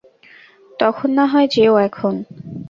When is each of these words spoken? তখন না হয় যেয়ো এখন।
তখন 0.79 1.09
না 1.17 1.25
হয় 1.31 1.47
যেয়ো 1.53 1.75
এখন। 1.87 2.13